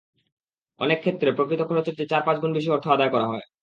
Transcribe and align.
অনেক 0.79 0.97
ক্ষেত্রে 1.01 1.29
প্রকৃত 1.37 1.61
খরচের 1.65 1.95
চেয়ে 1.97 2.11
চার-পাঁচ 2.11 2.37
গুণ 2.39 2.51
বেশি 2.53 2.69
অর্থ 2.71 2.85
আদায় 2.89 3.11
করা 3.13 3.27
হয়। 3.27 3.43